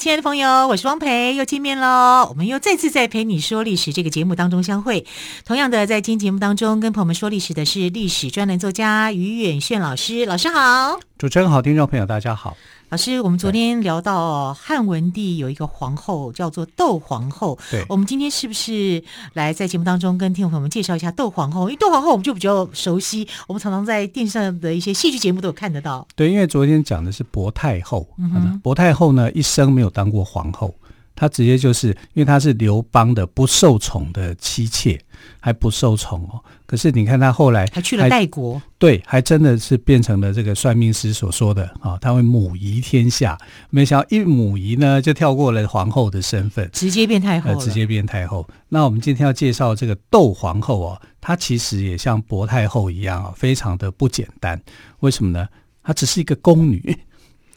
[0.00, 2.26] 亲爱的朋友，我是汪培，又见面喽。
[2.30, 5.04] 我们又再次在陪你说历史这个节目当中相会。
[5.44, 10.24] 同样的，在今天节目当中跟朋友们说历史的是历史专栏作家于远炫老师。
[10.24, 12.56] 老师好，主持人好，听众朋友大家好。
[12.90, 19.00] 老师，我们昨天聊到汉文帝有一个皇后叫做窦皇后，对，我们今天是不是
[19.34, 21.68] 来在节目当中跟听众朋友们介绍一下窦皇后？
[21.68, 26.04] 因为窦皇后我们就比较熟悉，我们常常在电视上的一些戏剧节目都有看得到。
[26.16, 30.74] 对，因为昨天讲的是薄太后，嗯哼，薄太后呢一生没有当过皇后。
[31.20, 34.98] 他直接就是因为他是刘邦的不受宠的妻妾，
[35.38, 36.42] 还不受宠哦。
[36.64, 43.36] 可是你看他后来还去了代国，对，还真的是变成了这个算命师所说的啊，他会母仪天下。
[43.68, 48.48] 没想到一母仪呢，就跳过了皇后的身份，直接变太后，直接变太后。
[48.70, 54.58] 那我们今天要介绍这个窦皇后哦，她其实也像薄太后一样啊，非常的不简单。
[55.00, 55.46] 为什么呢？
[55.82, 56.98] 她只是一个宫女。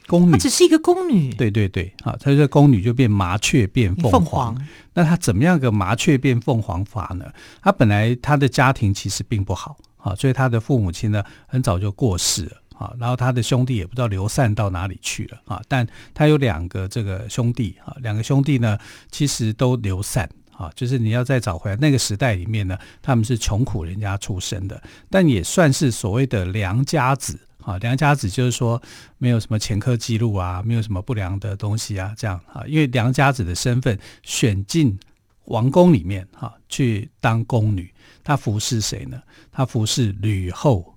[0.08, 1.34] 宫女，她只是一个宫女。
[1.34, 4.12] 对对对，好，她这宫女就变麻雀变凤凰。
[4.12, 4.68] 凤凰。
[4.94, 7.26] 那她怎么样个麻雀变凤凰法呢？
[7.62, 15.62] 她本来她的家庭其实并不好啊，所以她的父母亲呢很早就过世了啊，然后她的兄弟也不知道流散到哪里去了啊。
[15.68, 18.78] 但他有两个这个兄弟啊，两个兄弟呢
[19.10, 21.78] 其实都流散啊，就是你要再找回来。
[21.78, 27.40] 那个时代里面呢，他们是穷苦人家出身的，但也算是所谓的良家子。
[27.66, 28.82] 啊，良家子就是说
[29.18, 34.98] 没有什么前科记录啊，没有什么不良的东西啊，这样啊，因为良家子的身份选进
[35.46, 39.22] 王宫里面哈，去当宫女，她服侍谁呢？
[39.52, 40.96] 她服侍吕后，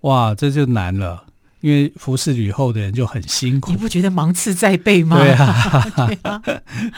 [0.00, 1.24] 哇，这就难了，
[1.60, 5.18] 因为服侍吕后的人就很辛苦，你不觉得芒刺在背吗？
[5.18, 6.42] 对啊， 对啊，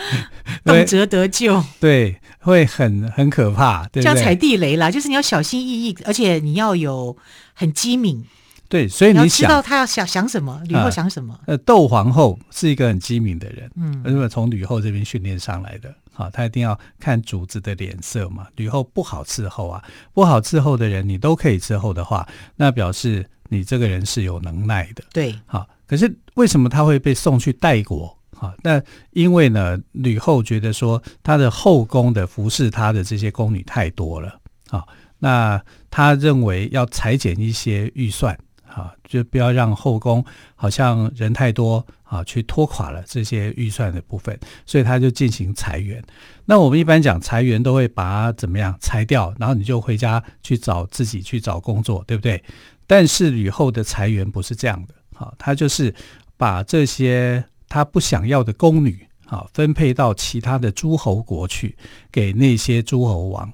[0.64, 4.02] 动辄得咎，对，会很很可怕，对不对？
[4.02, 7.16] 这样踩地雷啦，就是你要小心翼翼，而且你要有
[7.54, 8.24] 很机敏。
[8.70, 11.38] 对，所以你知道他要想想什么，吕后想什么？
[11.46, 18.46] 呃，窦皇后是一个很机敏的人，嗯，因为从吕后这边训练上来的，好，他一定要看主子的脸色嘛。
[18.54, 19.82] 吕后不好伺候啊，
[20.14, 25.68] 不好伺候的人，你都可以伺候的话，那表示你这个人是有能耐的，对，好。
[25.84, 28.16] 可是为什么他会被送去代国？
[28.30, 34.38] 哈，那因为呢，吕后觉得说她的后宫的服侍她的这些宫女太多了，
[34.70, 34.86] 啊，
[35.18, 35.60] 那
[35.90, 38.38] 她认为要裁减一些预算。
[38.72, 46.02] 啊，就不要让后宫好像人太多啊，去拖垮了这些预算的部分，所以他就进行裁员。
[46.44, 52.42] 那我们一般讲裁员都会把怎么样裁掉，然后你就回家去找自己去找工作，对不对？
[52.86, 55.94] 但是吕后的裁员不是这样的，啊，他就是
[56.36, 61.76] 把这些他不想要的宫女啊，分配到其他的诸侯国去，
[62.10, 63.52] 给那些诸侯王。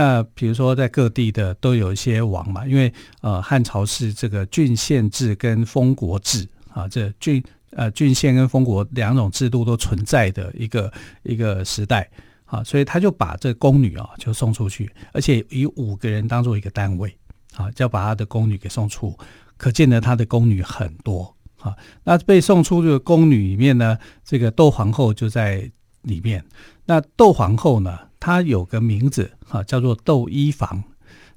[0.00, 10.92] 那比如说，在各地的都有一些王嘛，因为呃汉朝是这个郡县制跟封国制啊，这郡呃郡县跟封国两种制度都存在的一个
[11.24, 12.08] 一个时代
[12.44, 17.12] 啊，所以他就把这宫女啊就送出去，而且以五个人当做一个单位
[17.56, 19.18] 啊，就要把他的宫女给送出，
[19.56, 21.76] 可见得他的宫女很多啊。
[22.04, 25.68] 那被送出的宫女里面呢，这个窦皇后就在
[26.02, 26.44] 里面。
[26.86, 30.82] 那窦皇后呢，他有个名字哈，叫做窦漪房。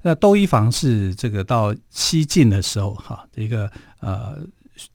[0.02, 3.70] 那窦漪房是这个到西晋的时候哈，一个
[4.00, 4.38] 呃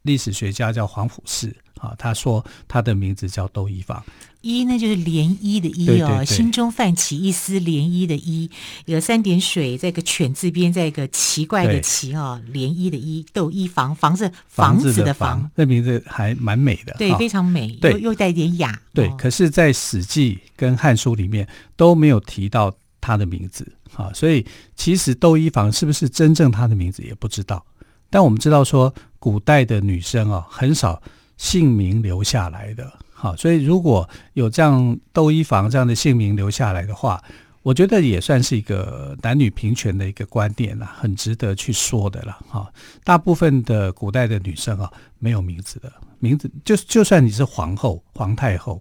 [0.02, 4.04] 历史学家叫皇甫氏啊，他说他的名字叫窦漪房。
[4.48, 8.50] 漪那就是涟漪的漪哦，心中泛起一丝涟漪的漪，
[8.86, 19.10] 有三点水，在一个犬字边，在一个奇怪的奇哦，涟漪的漪，窦漪房，房子房子的房，这名字还蛮美的，对，非常美，对，又又带点雅，对。
[19.18, 24.46] 可是，在《史记》跟《汉书》里面都没有提到他的名字啊，所以
[24.76, 27.66] 其实窦漪房是不是真正他的名字也不知道。
[28.10, 31.02] 但我们知道说，古代的女生啊，很少
[31.38, 32.92] 姓名留下来的。
[33.20, 37.20] 好，所以如果有这样窦漪房这样的姓名留下来的话，
[37.64, 42.38] 我觉得也算是一个男女平权的一个观念啦，很值得去说的了。
[42.48, 42.72] 哈，
[43.04, 48.80] 大部分的古代的女生啊，没有名字的，名字就就算你是皇后、皇太后，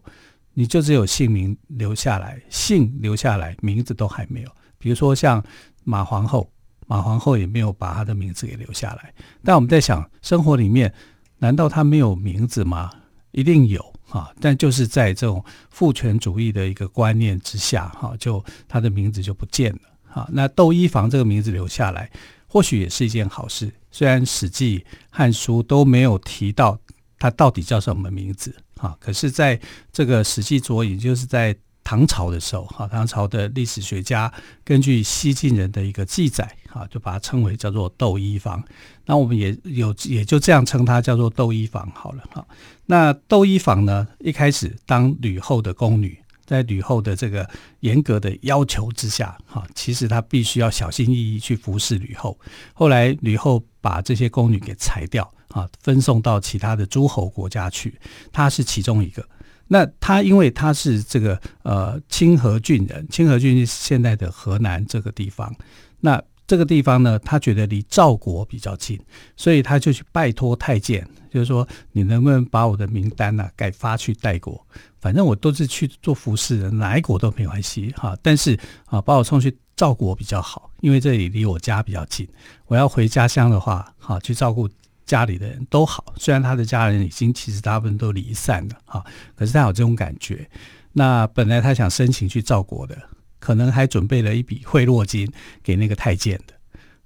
[0.52, 4.50] 你就只有姓名留下来，姓留下来，名字都还没有。
[4.76, 5.42] 比如说像
[5.82, 6.52] 马皇后，
[6.86, 9.14] 马皇后也没有把她的名字给留下来。
[9.42, 10.92] 但我们在想，生活里面
[11.38, 12.90] 难道她没有名字吗？
[13.32, 13.95] 一定有。
[14.08, 19.80] 啊，但就是在这种父权主义的一个观念之下，哈，就他的名字就不见了。
[20.12, 20.28] 啊。
[20.32, 22.10] 那窦漪房这个名字留下来，
[22.46, 23.72] 或许也是一件好事。
[23.90, 24.78] 虽然《史记》
[25.10, 26.78] 《汉书》都没有提到
[27.18, 29.58] 他到底叫什么名字啊，可是在
[29.92, 34.32] 这个《史记左引》，就是在唐朝的时候，哈，唐朝的历史学家
[34.64, 38.62] 根据西晋人的一个记载，啊，就把它称为叫做窦漪房。
[39.06, 42.46] 那我们也有也就这样称它叫做窦漪房好了，哈。
[42.84, 47.48] 那窦漪房呢，一开始当吕后的宫女，在吕后的这个
[47.80, 52.38] 严格的要求之下，哈，其实她必须要小心翼翼去服侍吕后。
[52.74, 57.98] 后来吕后把这些宫女给裁掉，啊，分送到其他的诸侯国家去，
[58.30, 59.26] 她是其中一个。
[59.68, 65.52] 那他因为他是这个呃清河郡人，清河郡是现在的河南这个地方。
[65.98, 69.00] 那这个地方呢，他觉得离赵国比较近，
[69.36, 74.64] 所以他就去拜托太监，就是说你能不能把我的名单呢、改发去代国？
[75.00, 78.16] 反正我都是去做服侍的，哪一国都没关系哈。
[78.22, 82.28] 但是啊，把我送去赵国比较好，因为这里离我家比较近。
[82.66, 84.68] 我要回家乡的话，哈，去照顾。
[85.06, 89.04] 家里的人都好，虽然他的家人已经其实大部分都离散了哈，
[89.36, 90.50] 可是他有这种感觉。
[90.92, 92.98] 那本来他想申请去赵国的，
[93.38, 95.30] 可能还准备了一笔贿赂金
[95.62, 96.54] 给那个太监的，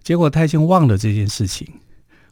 [0.02, 1.66] 结果太监忘了这件事情，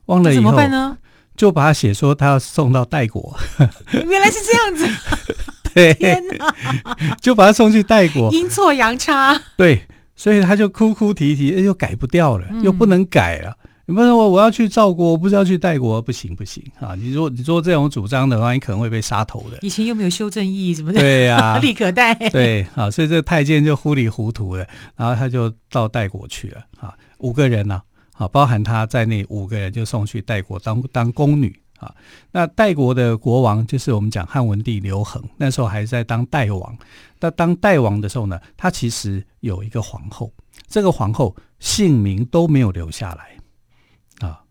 [0.06, 0.98] 忘了以后怎么办呢？
[1.36, 3.38] 就把他写说他要送到代国。
[3.92, 4.88] 原来是这样子，
[5.72, 9.40] 对，天哪， 就把他送去代国，阴错阳差。
[9.56, 9.86] 对，
[10.16, 13.56] 所以他就哭哭啼啼，又改不掉了，嗯、又不能改了。
[13.88, 16.94] 你不能我我要去赵国，我不是要去代国，不行不行啊！
[16.94, 19.56] 你说你说这种主张的话，你可能会被杀头的。
[19.62, 22.14] 以前又没有修正意义什么的，对呀、啊， 立可待。
[22.29, 27.81] 对啊，所以这个太监就糊里糊涂的，然后他就到代国去了啊，五个人呢
[28.12, 31.90] 啊，包含他在内五个人就送去代国当当宫女啊。
[32.31, 36.76] 那代国的国王就是我们讲汉文帝刘恒，那时候还在当代王。
[37.20, 40.31] 那当代王的时候呢，他其实有一个皇后，
[40.67, 43.38] 这个皇后姓名都没有留下来。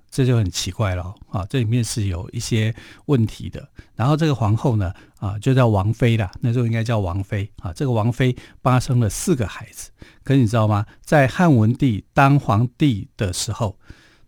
[0.09, 1.45] 这就很奇怪了啊！
[1.49, 2.73] 这里面是有一些
[3.05, 3.67] 问题的。
[3.95, 6.31] 然后这个皇后呢，啊，就叫王妃了。
[6.39, 7.71] 那时候应该叫王妃啊。
[7.73, 9.91] 这个王妃帮她生了四个孩子。
[10.23, 10.85] 可是你知道吗？
[11.01, 13.77] 在汉文帝当皇帝的时候，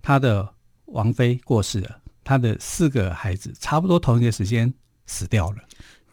[0.02, 0.48] 他的
[0.86, 4.74] 王妃过世了，他的四个孩子差不多同一个时间
[5.08, 5.58] 死掉了。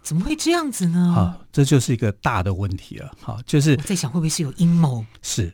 [0.03, 1.15] 怎么会这样子呢？
[1.17, 3.12] 啊，这就是一个大的问题了。
[3.21, 5.05] 好，就是我在想，会不会是有阴谋？
[5.21, 5.53] 是。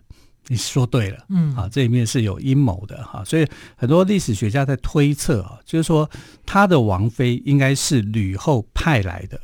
[0.48, 3.46] 你说对了，嗯，啊，这里面是有阴谋的哈，所以
[3.76, 6.08] 很多历史学家在推测啊，就是说
[6.44, 9.40] 他的王妃应该是吕后派来的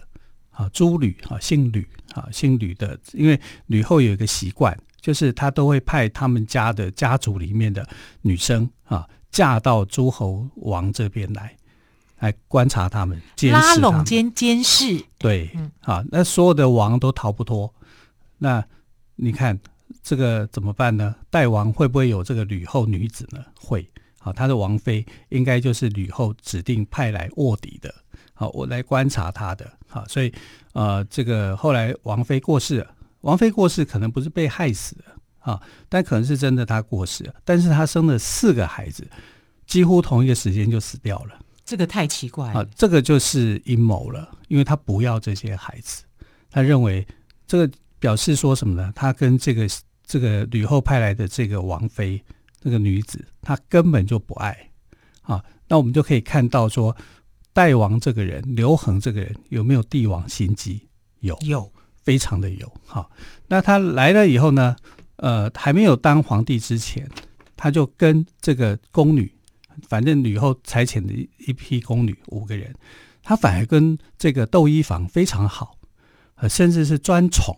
[0.51, 7.87] 啊，诸吕啊，姓吕啊，姓吕的，因为吕后有一个习惯，就是她都会派他们家的家族里面的
[8.23, 11.57] 女生啊，嫁到诸侯王这边来，
[12.19, 17.73] 来观察他们，监视他们，拉拢监监视，对，嗯，啊，那所有的王都逃不脱，
[18.39, 18.65] 那
[19.15, 19.59] 你看。
[20.03, 21.15] 这个怎么办呢？
[21.31, 23.45] 代王会不会有这个吕后女子呢？
[23.59, 23.89] 会，
[24.19, 27.95] 好，他的王妃应该就是吕后指定派来卧底的，
[28.35, 30.33] 好，我来观察她的，好，所以
[30.73, 35.05] 呃，这个后来王妃过世了，王妃过世可能不是被害死的，
[35.39, 39.09] 啊，但可能是真的她过世了，但是她生了四个孩子，
[39.67, 46.05] 几乎同一个时间就死掉了，这个太奇怪了，啊，这个就是阴谋了，因为他不要这些孩子，
[46.51, 47.07] 他认为
[47.47, 48.93] 这个表示说什么呢？
[48.95, 49.69] 他跟这个。
[50.11, 52.25] 这个吕后派来的这个王妃，
[52.63, 54.71] 这个女子，她根本就不爱
[55.21, 55.45] 啊。
[55.69, 56.97] 那我们就可以看到说，
[57.53, 60.89] 代王这个人，刘恒这个人有没有帝王心机？
[61.21, 61.71] 有，有，
[62.05, 62.73] 非常的有。
[62.87, 63.11] 好，
[63.49, 64.75] 那他来了以后呢，
[65.17, 67.07] 呃，还没有当皇帝之前，
[67.55, 69.31] 他就跟这个宫女，
[69.91, 71.13] 反正吕后裁遣的
[71.47, 72.75] 一批宫女五个人，
[73.23, 75.77] 他反而跟这个窦漪房非常好，
[76.37, 77.55] 呃，甚至是专宠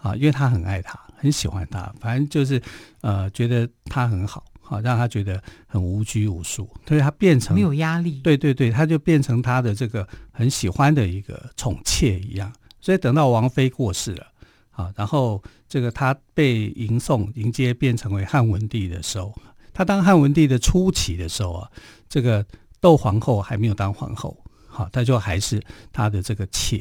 [0.00, 0.98] 啊，因为他很爱她。
[1.20, 2.62] 很喜欢他，反正就是，
[3.00, 8.20] 呃，觉得他很好，好让他觉得很无拘无束，所以他变成没有压力。
[8.20, 12.52] 对对对，他就变成他的这个很喜欢的一个宠妾一样。
[12.80, 14.26] 所以等到王妃过世了，
[14.70, 19.34] 啊，然后这个他被迎送迎接变成为汉文帝的时候，
[19.74, 21.68] 他当汉文帝的初期的时候啊，
[22.08, 22.46] 这个
[22.80, 25.60] 窦皇后还没有当皇后，好，他就还是
[25.92, 26.80] 他的这个妾。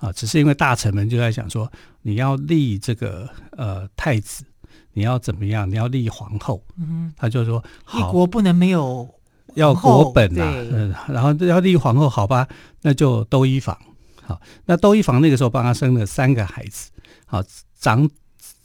[0.00, 1.70] 啊，只是因为大臣们就在想说，
[2.02, 4.44] 你要立这个呃太子，
[4.92, 5.68] 你要怎么样？
[5.68, 6.64] 你要立皇后。
[6.78, 7.62] 嗯，他就说，
[7.94, 9.08] 一国不能没有
[9.54, 10.54] 要国本呐、啊。
[10.70, 12.46] 嗯，然后要立皇后，好吧，
[12.82, 13.76] 那就窦漪房。
[14.22, 16.90] 好，那窦漪房那个时候帮他生了三个孩子。
[17.26, 17.42] 好，
[17.80, 18.08] 长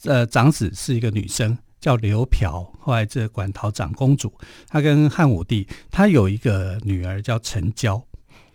[0.03, 4.31] 呃长子是一个女生，叫刘嫖，后来这管陶长公主。
[4.67, 7.99] 她跟汉武帝，她有一个女儿叫成娇。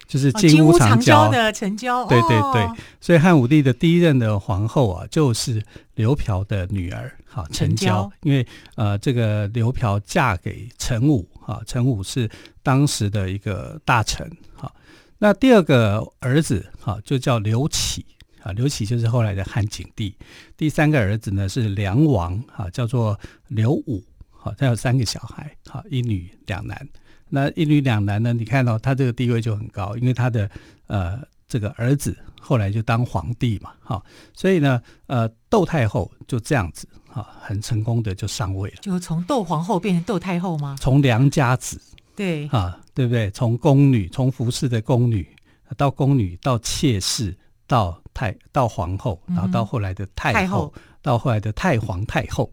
[0.09, 2.05] 就是金屋藏娇的成交。
[2.07, 5.63] 对对对，所以汉武帝的第一任的皇后啊，就是
[5.95, 8.11] 刘嫖的女儿，哈，成娇。
[8.23, 12.29] 因为呃，这个刘嫖嫁给陈武，哈，陈武是
[12.63, 14.73] 当时的一个大臣，哈。
[15.19, 18.07] 那第二个儿子，哈，就叫刘启，
[18.43, 20.15] 啊，刘启就是后来的汉景帝。
[20.57, 24.03] 第三个儿子呢是梁王，哈，叫做刘武。
[24.31, 26.89] 好，他有三个小孩，好，一女两男。
[27.31, 28.33] 那一女两男呢？
[28.33, 30.51] 你看到、哦、他这个地位就很高，因为他的
[30.87, 34.05] 呃这个儿子后来就当皇帝嘛，好，
[34.35, 38.77] 所以呢，呃，窦太后就这样子，哈，很成功的就上位了。
[38.81, 40.77] 就从窦皇后变成窦太后吗？
[40.81, 41.81] 从良家子，
[42.17, 43.31] 对，啊，对不对？
[43.31, 45.29] 从宫女，从服侍的宫女
[45.77, 52.51] 到宫女，到妾室，到太到皇后，然后到后来的太后，太后到后来的太皇太后。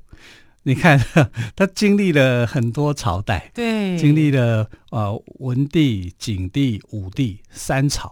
[0.67, 0.99] 你看，
[1.55, 8.11] 他经历了很多朝代，对，经历了呃文帝、景帝、武帝三朝。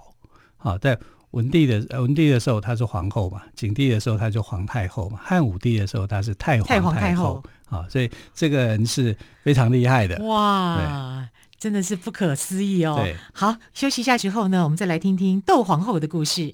[0.57, 0.95] 好，在
[1.31, 6.81] 文帝的文帝的时候，她是皇后嘛；景帝的时候，她就皇太后嘛；汉武帝的时候，她是太皇太后。
[6.81, 7.43] 太皇太后。
[7.65, 10.23] 好，所以这个人是非常厉害的。
[10.23, 12.95] 哇，真的是不可思议哦。
[13.01, 16.53] 对，好，休息一下之后呢，我们再来听听窦皇后的故事。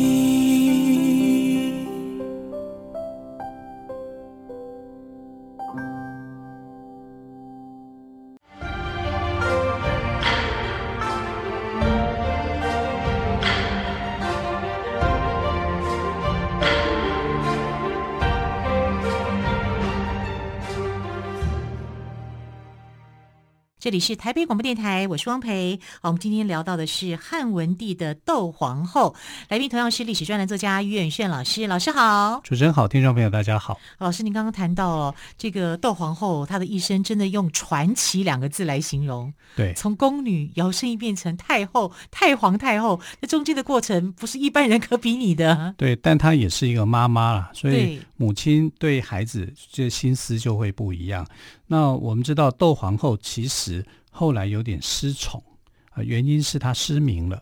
[23.81, 25.79] 这里是台北广播电台，我是汪培。
[26.03, 29.15] 好，我们今天聊到的是汉文帝的窦皇后，
[29.49, 31.65] 来宾同样是历史专栏作家于远炫老师。
[31.65, 33.79] 老师好，主持人好，听众朋友大家好。
[33.97, 39.33] 老师，您刚刚谈到哦，这个窦皇后她的一生真的用传奇两个字来形容。
[39.55, 45.73] 对，从宫女摇身一变成太后、太皇太后，这中间的过程不是一般人可比拟的。
[45.75, 51.25] 对，但她也是一个妈妈啦，所以母亲对孩子这心思就会不一样。
[51.65, 53.80] 那我们知道窦皇后其实
[54.11, 55.43] 后来有点失宠
[55.89, 57.41] 啊，原因是他失明了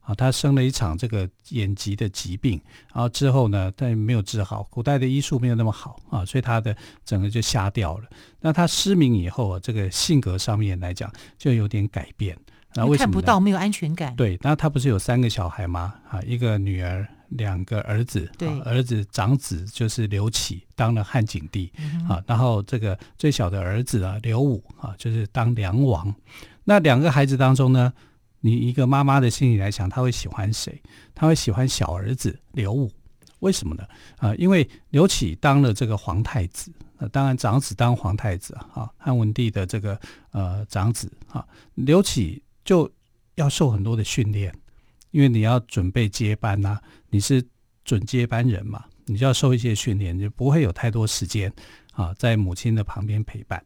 [0.00, 2.60] 啊，他生了一场这个眼疾的疾病，
[2.94, 8.04] 然后之后呢，但没有治好，古代的医术没有那么好啊，所以他的整个就瞎掉了。
[8.38, 12.38] 那他失明以后啊，这个性格上面来讲就有点改变。
[12.74, 13.06] 那为什么？
[13.06, 14.14] 看不到，没有安全感。
[14.14, 15.94] 对，那他不是有三个小孩吗？
[16.08, 17.06] 啊，一个女儿。
[17.30, 26.12] 两个儿子，对，儿子长子就是刘启，当了汉景帝，嗯、啊，然后这个最小的儿子啊，刘武啊，就是当梁王。
[26.64, 27.92] 那两个孩子当中呢，
[28.40, 30.82] 你一个妈妈的心里来想，他会喜欢谁？
[31.14, 32.90] 他会喜欢小儿子刘武，
[33.38, 33.84] 为什么呢？
[34.18, 39.98] 啊，因为刘启当了这个皇太子，呃、啊，当然长子当皇太子啊，汉文帝的这个
[40.32, 42.90] 呃长子啊，刘启就
[43.36, 44.52] 要受很多的训练。
[45.10, 47.44] 因为你要准备接班呐、你是
[47.84, 51.52] 准接班人嘛，你就要受一些训练，就不会有太多时间
[51.92, 53.62] 啊，在母亲的旁边陪伴。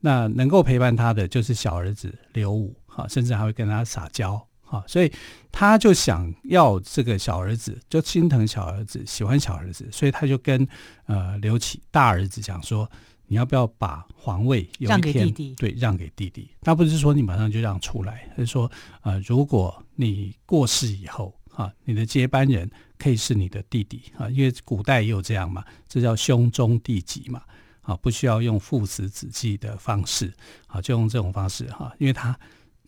[0.00, 5.12] 那能够陪伴他的就是小儿子刘武啊，甚至还会跟他撒娇啊，所以
[5.50, 10.66] 他就想要这个小儿子，就心疼小儿子，喜欢小儿子，所以他就跟
[11.06, 12.90] 呃刘启大儿子讲说。
[13.28, 15.54] 你要不要把皇位有一天让给弟弟？
[15.56, 16.48] 对，让给弟弟。
[16.62, 18.70] 他不是说你马上就让出来，而是说，
[19.02, 27.42] 呃，如果你过世以后，啊，你的接班人可以是你的弟弟啊，因为古代也有这样嘛，这叫兄终弟及嘛，
[27.82, 30.32] 啊，不需要用父死子继的方式，
[30.68, 32.38] 啊，就用这种方式哈，因为他，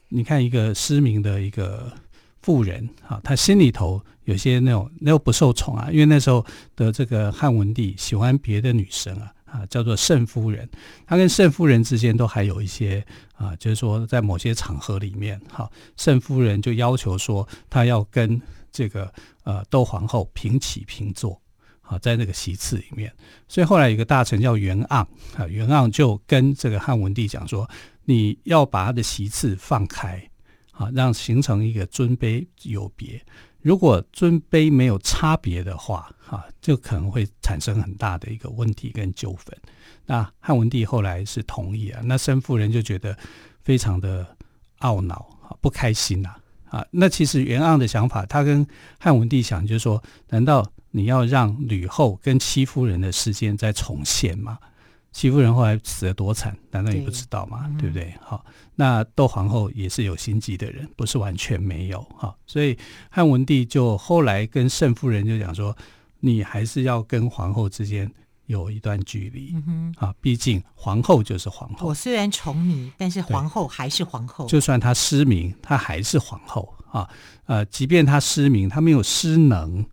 [0.08, 1.92] 你看一个失明的一个
[2.42, 6.44] 妇人，啊，他心里头有些那种那又不受宠啊，因为那时候
[6.76, 9.32] 的这个汉文帝喜欢别的女生啊。
[9.50, 10.68] 啊，叫做慎夫人，
[11.06, 18.40] 她跟慎夫人之间都还有一些啊，就是说在某些场合里面，哈，慎夫人就要求说，她要跟
[18.70, 19.12] 这个
[19.44, 21.40] 呃窦皇后平起平坐，
[21.80, 23.12] 啊，在那个席次里面。
[23.48, 27.68] 所以后来有个大臣叫袁盎，啊，袁盎就跟这个汉文帝讲说，
[28.04, 30.22] 你要把他的席次放开，
[30.72, 33.24] 啊，让形成一个尊卑有别。
[33.60, 39.56] 如果尊卑没有差别的话，哈，就可能会产生很大的一个问题跟纠纷。
[40.06, 43.16] 那汉文帝后来是同意啊，那申夫人就觉得
[43.62, 44.26] 非常的
[44.80, 46.34] 懊恼啊，不开心呐。
[46.70, 46.86] 啊。
[46.90, 48.66] 那其实袁盎的想法，他跟
[48.98, 54.58] 汉文帝想就是说，难道你要让吕后跟戚夫人的事件再重现吗？
[55.10, 57.68] 戚夫人后来死得多惨，难道你不知道吗？
[57.78, 58.14] 对，对不对？
[58.20, 58.44] 好，
[58.76, 62.34] 那窦皇后也是有心机的人，不是完全没有哈。
[62.46, 62.78] 所以
[63.10, 65.76] 汉文帝就后来跟圣夫人就讲说，
[66.20, 68.08] 你还是要跟皇后之间
[68.46, 71.88] 有一段距离，嗯哼，啊，毕竟皇后就是皇后。
[71.88, 74.46] 我虽然宠你，但是皇后还是皇后。
[74.46, 77.08] 就算她失明，她还是皇后啊。
[77.46, 79.84] 呃，即便她失明，她没有失能。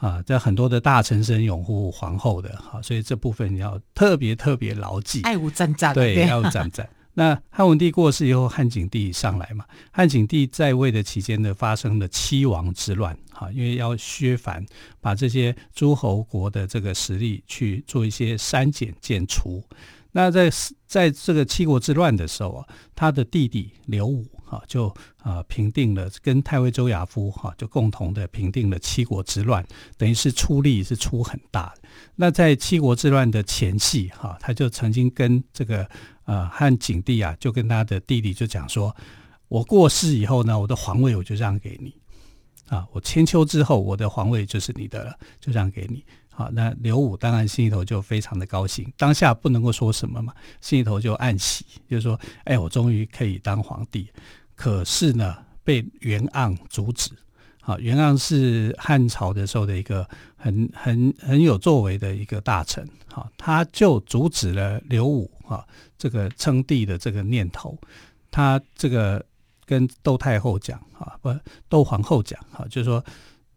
[0.00, 5.20] 啊，在很多的大臣是拥护皇后的，哈，所以这部分你要特别特别牢记。
[5.22, 6.88] 爱无战战，对，爱无战战。
[7.12, 14.64] 那汉文帝过世以后，汉景帝上来嘛，汉景帝在位的期间呢，发生了七王之乱，哈，因为要削藩，
[15.02, 19.62] 把这些诸侯国的这个实力去做一些删减减除。
[20.12, 20.50] 那在
[20.86, 24.26] 在这个七国之乱的时候啊，他的弟弟刘武。
[24.50, 24.92] 啊，就
[25.22, 29.64] 啊平定了，跟太尉周亚夫哈就共同的平定了七国之乱，
[29.96, 31.88] 等于是出力是出很大的。
[32.16, 35.88] 那在七国之乱的前夕哈，他就曾经跟这个
[36.24, 38.94] 呃汉景帝啊，就跟他的弟弟就讲说，
[39.46, 41.94] 我过世以后呢，我的皇位我就让给你
[42.66, 46.04] 啊，我千秋之后，我的皇位就是你的了，就让给你。
[46.32, 54.08] 好，那刘武当然心里头就非常的高兴，当下不能够说什么嘛，心里头就暗喜，就是说，哎，我终于可以当皇帝。
[54.60, 57.10] 可是呢，被袁盎阻止。
[57.62, 62.86] 好，袁盎是汉朝的时候的一个很很很有作为的一个大臣。
[63.06, 67.74] 好，他就阻止了刘武哈这个称帝的这个念头。
[68.30, 69.24] 他这个
[69.64, 71.34] 跟窦太后讲啊，不，
[71.70, 73.02] 窦皇后讲哈，就是说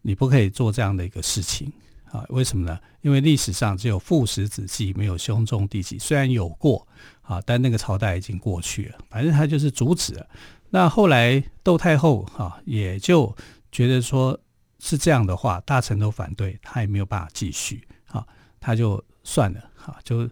[0.00, 1.70] 你不可以做这样的一个事情
[2.10, 2.24] 啊。
[2.30, 2.78] 为什么呢？
[3.02, 5.98] 因为历史上只有父死子继，没有兄终弟继。
[5.98, 6.88] 虽然有过
[7.20, 8.98] 啊，但那个朝代已经过去了。
[9.10, 10.26] 反正他就是阻止了。
[10.74, 13.32] 那后来窦太后哈也就
[13.70, 14.36] 觉得说
[14.80, 18.26] 是这样的话，大臣都反对，他也没有办法继续哈，
[18.58, 20.28] 他就算了哈，就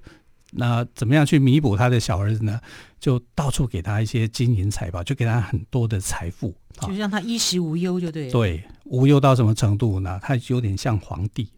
[0.51, 2.61] 那怎么样去弥补他的小儿子呢？
[2.99, 8.33] 就到处给他一些金银财宝，就给他很多的财富，就让他衣食无忧，就对了。
[8.33, 10.19] 对，无忧到什么程度呢？
[10.21, 11.49] 他有点像皇帝，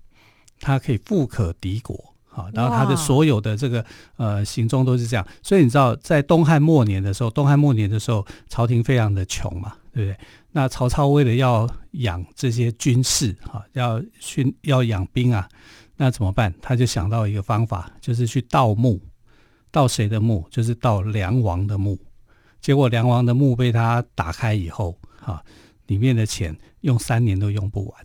[0.60, 2.13] 他可以富可敌国。
[2.34, 3.84] 好，然后他的所有的这个
[4.16, 10.18] 呃行踪都是这样，所以你知道，在东汉末年的时候，东汉末年的时候，朝廷非常的穷嘛，对不对？
[10.50, 15.48] 那曹操为了要养这些军士，哈，要训要养兵啊，
[15.96, 16.52] 那怎么办？
[16.60, 19.00] 他就想到一个方法，就是去盗墓，
[19.70, 20.44] 盗谁的墓？
[20.50, 21.96] 就是盗梁王的墓。
[22.60, 25.40] 结果梁王的墓被他打开以后，哈，
[25.86, 28.04] 里面的钱用三年都用不完。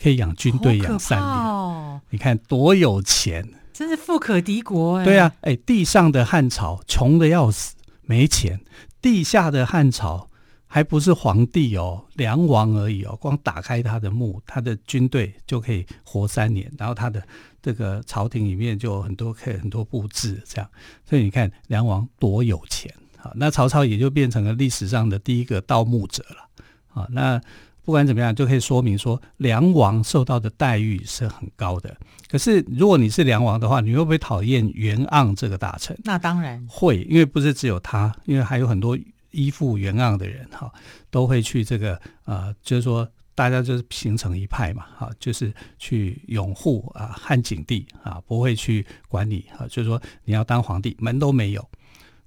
[0.00, 5.04] 可以养军队养三年，哦，你看多有钱，真是富可敌国哎！
[5.04, 8.58] 对啊，哎，地上的汉朝穷的要死，没钱；
[9.02, 10.28] 地下的汉朝
[10.68, 17.20] 还不是皇帝哦，梁王而已哦，光打开他的墓，他的军队就可以活三年，然后他的
[17.60, 20.70] 这个朝廷里面就有很多可以很多布置，这样，
[21.04, 23.32] 所以你看梁王多有钱啊！
[23.34, 27.08] 那曹操也就变成了历史上的第一个盗墓者了啊！
[27.10, 27.40] 那。
[27.88, 31.96] 不管怎么样，就可以说明说梁王受到的待遇是很高的。
[32.28, 35.98] 可是如果你是梁王的话，你会不会讨厌袁盎这个大臣？
[36.04, 38.98] 那当然会，因为不是只有他，因为还有很多
[39.30, 40.70] 依附袁盎的人哈，
[41.10, 51.66] 都会去这个呃，就是说大家就是形成一派嘛，哈，就是去拥护啊汉景帝啊，不会去管你啊，就是说你要当皇帝门都没有。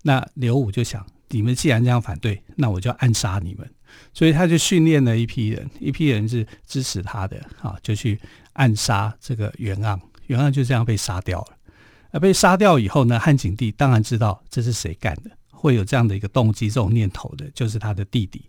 [0.02, 3.72] 那刘武就想，你们既然这样反对，那我就要暗杀你们。
[4.14, 8.20] 所以他就训练了一批人，一批人是支持他的，啊，就去
[8.54, 11.58] 暗杀这个袁盎，袁盎就这样被杀掉了。
[12.12, 18.44] 而被杀掉以后呢，汉景帝当然知道这是谁干的，会有这样的一个动机、这种念头的，就是他的弟弟，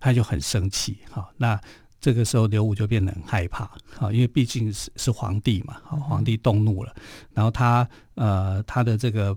[0.00, 1.28] 他就很生气，哈。
[1.36, 1.60] 那
[2.00, 3.64] 这个时候刘武就变得很害怕，
[3.96, 6.94] 哈，因为毕竟是是皇帝嘛，皇帝动怒了，
[7.32, 9.36] 然后他呃他的这个。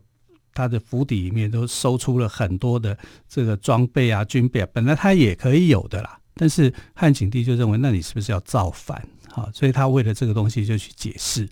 [0.57, 2.97] 他的府邸里面都搜出了很多的
[3.29, 6.19] 这个装备啊、军备啊，本来他也可以有的啦。
[6.33, 9.07] 但是汉景帝就认为，那你是不是要造反？
[9.31, 11.47] 哈，所以他为了这个东西就去解释，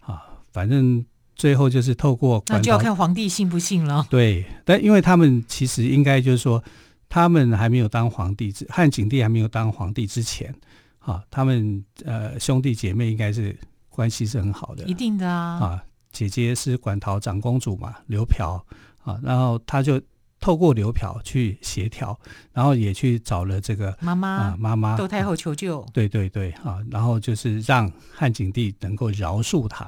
[0.00, 4.06] 啊，反正最后就是透过那就要看皇帝信不信了。
[4.08, 6.62] 对，但因为他们其实应该就是说，
[7.08, 10.54] 他们还没有当皇帝之汉景帝还没有当皇帝之前，
[10.98, 13.54] 啊，他们呃兄弟姐妹应该是
[13.90, 15.58] 关系是很好的，一定的啊。
[15.60, 15.84] 啊
[16.16, 18.64] 姐姐是馆陶长公主嘛，刘嫖
[19.04, 20.00] 啊，然后他就
[20.40, 22.18] 透过刘嫖去协调，
[22.54, 24.96] 然后也去找了这个妈妈啊妈妈。
[24.96, 29.84] 窦太后求救，啊，对对对啊，然后就是让汉景帝能够饶恕他。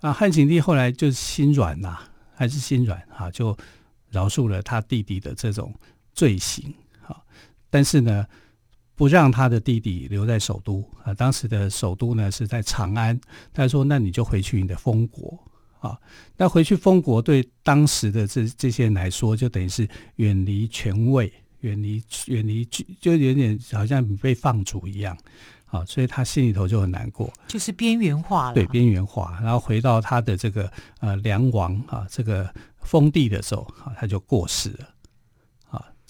[0.00, 1.98] 啊，汉景帝后来就心软呐，
[2.34, 3.54] 还是心软啊，就
[4.08, 5.74] 饶恕了他弟弟的这种
[6.14, 6.72] 罪行
[7.06, 7.14] 啊，
[7.68, 8.26] 但是呢，
[8.94, 13.20] 不让他的弟弟留在首都啊，当时的首都呢是在长安。
[13.52, 15.38] 他说：“那你就回去你的封国
[15.80, 15.98] 啊。
[16.36, 22.64] 那回去封国对当时的这这些人来说，就等于是远离权位，远离远离，
[23.00, 25.16] 就有点好像被放逐一样
[25.66, 25.84] 啊。
[25.84, 28.54] 所以他心里头就很难过，就是边缘化了。
[28.54, 29.38] 对，边缘化。
[29.42, 32.48] 然后回到他的这个呃梁王啊，这个
[32.80, 34.88] 封地的时候啊，他就过世了。”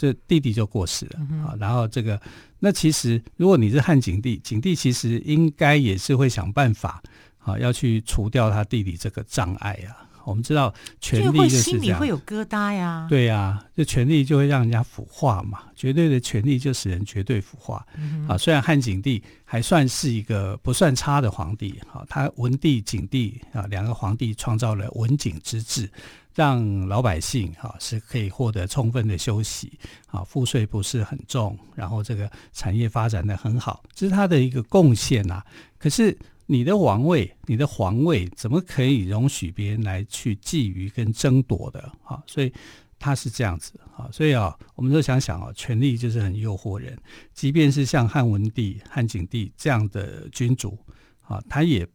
[0.00, 2.18] 这弟弟就过世了啊，然后这个，
[2.60, 7.02] 那其实如果你是汉景帝，景帝其实应该也是会想办法
[7.42, 10.06] 啊，要去除掉他弟弟这个障碍啊。
[10.26, 13.06] 我们知道权力就是这样，心里会有疙瘩呀。
[13.08, 17.84] 对呀，这权力就会让人家腐化嘛，绝对的权力就使人绝对腐化
[18.28, 18.36] 啊。
[18.36, 25.90] 虽然汉景帝还算是一个不算差的皇帝，哈，他文帝、景帝啊两个皇帝创造了文景之治。
[26.32, 29.72] 让老百姓哈是可以获得充分的休息
[30.06, 35.42] 啊，赋税不是很重，然后这个产业发展的很好，这是他的一个贡献呐。
[35.76, 36.16] 可是
[36.50, 42.20] 你的王位，你的皇位怎么可以容许别人来去觊觎跟争夺的啊？
[42.26, 42.52] 所以
[42.98, 44.10] 他是这样子啊。
[44.10, 46.98] 所以啊，我们都想想啊，权力就是很诱惑人，
[47.32, 50.76] 即便是像汉文帝、汉景帝这样的君主
[51.22, 51.86] 啊，他也。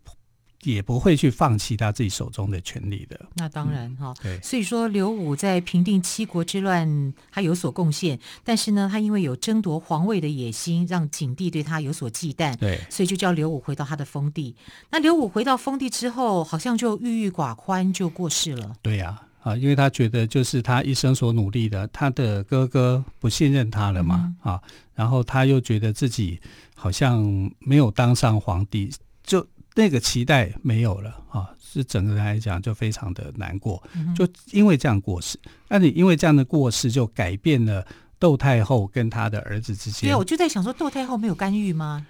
[0.73, 3.19] 也不会去放弃他自己手中的权利的。
[3.35, 4.41] 那当然哈、嗯，对。
[4.41, 8.19] 所以说刘武在平定七国之乱，他有所贡献。
[8.43, 12.55] 但是呢，他因为有争夺皇位的野心，让景帝对他有所忌惮。
[12.57, 12.79] 对。
[12.89, 14.55] 所以就叫刘武回到他的封地。
[14.89, 18.75] 那刘武回到封地之后，好像就郁郁寡欢，就过世了。
[18.81, 24.61] 对呀、啊，啊，因为他觉得就是他一生所努力的，他的哥哥不信任他了嘛，嗯、啊，
[24.93, 26.39] 然后他又觉得自己
[26.73, 28.91] 好像没有当上皇帝，
[29.23, 29.45] 就。
[29.75, 33.83] 那个期待没有了啊，是整个人来讲就非常的难过，
[34.15, 35.37] 就因为这样过世。
[35.67, 37.85] 那你因为这样的过世，就改变了
[38.17, 40.09] 窦太后跟他的儿子之间。
[40.09, 42.07] 对，我就在想说，窦太后没有干预吗？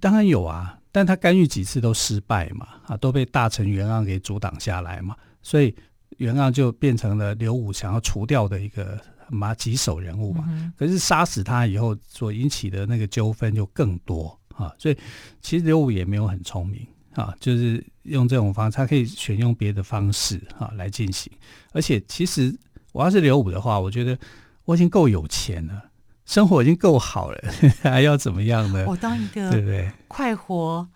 [0.00, 5.74] 当然有啊，但他干预几次都失败嘛，啊，都被大臣袁盎给阻挡下来嘛，所以
[6.18, 8.96] 袁盎就变成了刘武想要除掉的一个
[9.28, 10.72] 嘛棘手人物嘛。
[10.78, 14.38] 可是杀死他以后所引起的那个纠纷就更多。
[14.56, 14.96] 啊，所以
[15.40, 21.30] 其实刘武也没有很聪明啊，就是用这种方式，他可以选用别的方式啊来进行。
[21.72, 22.54] 而且，其实
[22.92, 24.18] 我要是刘武的话，我觉得
[24.64, 25.82] 我已经够有钱了，
[26.24, 27.38] 生活已经够好了，
[27.82, 28.84] 还要怎么样呢？
[28.86, 29.90] 我当一个对不对？
[30.08, 30.86] 快活、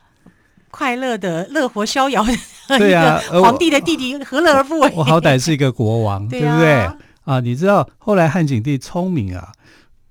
[0.71, 2.33] 快乐的乐活逍遥的
[2.69, 4.92] 对啊，皇帝的弟弟何乐而不为？
[4.95, 7.07] 我好歹是一个国王， 对，啊、对不对？
[7.25, 9.53] 啊，你知道后来汉景帝聪明啊，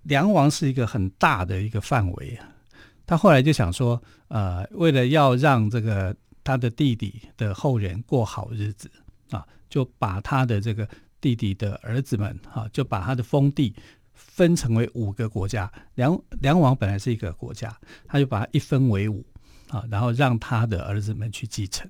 [0.04, 2.50] 梁王是一个很大的一个范围啊。
[3.06, 8.90] 他后来就想说，呃，为了要让这个他的弟弟的后人过好日子
[9.30, 10.88] 啊，就把他的这个
[11.20, 13.76] 弟弟的儿子们啊，就把他的封地
[14.14, 15.72] 分成为五个国家。
[15.96, 17.76] 梁梁王本来是一个国家，
[18.08, 19.26] 他就把它一分为五
[19.70, 21.90] 啊，然后让他的儿子们去继承。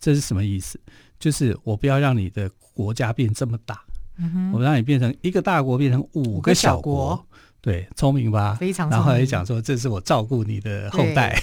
[0.00, 0.80] 这是什么意思？
[1.18, 3.82] 就是我不要让你的国家变这么大，
[4.18, 7.16] 嗯、我让你变成一个大国变成五个小国。
[7.16, 7.26] 小国
[7.60, 8.54] 对，聪明吧？
[8.54, 8.98] 非常聪明。
[8.98, 11.36] 然后还讲说，这是我照顾你的后代，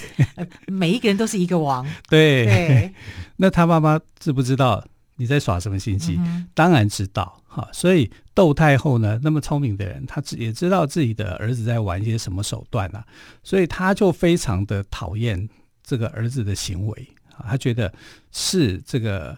[0.66, 1.86] 每一个人都是一个王。
[2.08, 2.94] 对，对
[3.36, 4.82] 那他妈妈知不知道
[5.16, 6.16] 你在耍什么心机？
[6.18, 7.40] 嗯、当然知道。
[7.46, 13.06] 哈，所以窦太后呢，那么聪明的人，他也知道自己的儿子在玩一些什么手段啊，
[13.42, 15.48] 所以他就非常的讨厌
[15.82, 17.92] 这个儿子的行为啊，他觉得
[18.32, 19.36] 是这个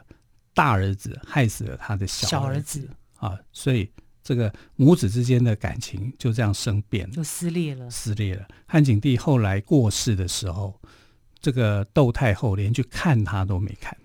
[0.55, 3.91] 大儿子害死了他的小儿子，小儿子啊，所以。
[4.29, 7.89] 这个母子之间的感情就这样生变了，就撕裂了。
[7.91, 8.47] 撕裂了。
[8.67, 10.79] 汉景帝后来过世的时候，
[11.41, 13.97] 这个窦太后连去看他都没看。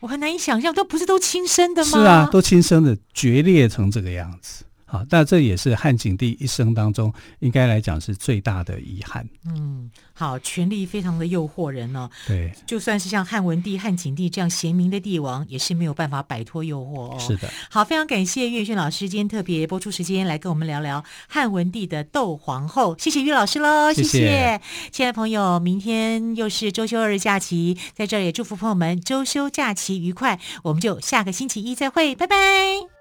[0.00, 1.90] 我很难以想象，都不是都亲生的吗？
[1.92, 4.64] 是啊，都亲生的，决裂成这个样子。
[4.88, 9.28] 好，那这也是汉景帝一生当中应该来讲是最大的遗憾。
[9.44, 12.10] 嗯，好，权力非常的诱惑人呢、哦。
[12.28, 17.18] 对，就算是像汉文帝、汉景帝这样贤明的帝王，也是没有办法摆脱诱惑哦。
[17.18, 17.50] 是的。
[17.68, 22.96] 好，非常感谢岳轩老师今天特别播出时间来跟我们聊聊汉文帝的窦皇后。
[22.96, 24.60] 谢谢岳老师喽，谢谢。
[24.92, 30.38] 亲爱的朋友，明天又是周休二日假期，在这里也祝福朋友们周休假期愉快。
[30.62, 32.95] 我们就下个星期一再会，拜拜。